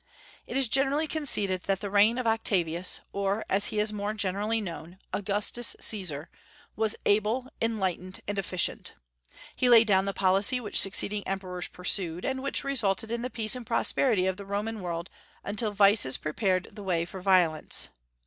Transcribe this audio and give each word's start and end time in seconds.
It 0.47 0.57
is 0.57 0.67
generally 0.67 1.07
conceded 1.07 1.61
that 1.65 1.79
the 1.79 1.89
reign 1.91 2.17
of 2.17 2.25
Octavius 2.25 3.01
or, 3.13 3.45
as 3.47 3.67
he 3.67 3.79
is 3.79 3.93
more 3.93 4.15
generally 4.15 4.59
known, 4.59 4.97
Augustus 5.13 5.75
Caesar 5.79 6.27
was 6.75 6.95
able, 7.05 7.49
enlightened, 7.61 8.21
and 8.27 8.39
efficient. 8.39 8.95
He 9.55 9.69
laid 9.69 9.85
down 9.85 10.05
the 10.05 10.11
policy 10.13 10.59
which 10.59 10.81
succeeding 10.81 11.21
emperors 11.27 11.67
pursued, 11.67 12.25
and 12.25 12.41
which 12.41 12.63
resulted 12.63 13.11
in 13.11 13.21
the 13.21 13.29
peace 13.29 13.55
and 13.55 13.63
prosperity 13.63 14.25
of 14.25 14.37
the 14.37 14.45
Roman 14.47 14.81
world 14.81 15.07
until 15.43 15.69
vices 15.71 16.17
prepared 16.17 16.69
the 16.71 16.81
way 16.81 17.05
for 17.05 17.21
violence. 17.21 17.89